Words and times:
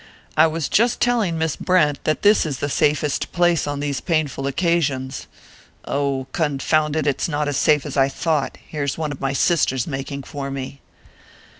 "I 0.35 0.47
was 0.47 0.67
just 0.67 0.99
telling 0.99 1.37
Miss 1.37 1.55
Brent 1.55 2.03
that 2.05 2.23
this 2.23 2.43
is 2.43 2.57
the 2.57 2.69
safest 2.69 3.31
place 3.31 3.67
on 3.67 3.81
these 3.81 4.01
painful 4.01 4.47
occasions 4.47 5.27
Oh, 5.85 6.25
confound 6.31 6.95
it, 6.95 7.05
it's 7.05 7.29
not 7.29 7.47
as 7.47 7.57
safe 7.57 7.85
as 7.85 7.95
I 7.95 8.09
thought! 8.09 8.57
Here's 8.67 8.97
one 8.97 9.11
of 9.11 9.21
my 9.21 9.33
sisters 9.33 9.85
making 9.85 10.23
for 10.23 10.49
me!" 10.49 10.81